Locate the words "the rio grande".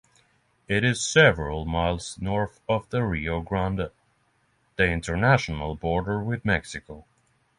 2.89-3.91